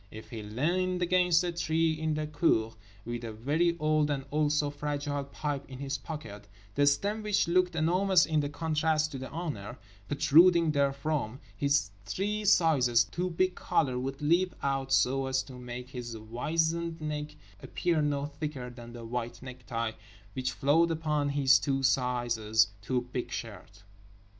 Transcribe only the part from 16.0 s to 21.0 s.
wizened neck appear no thicker than the white necktie which flowed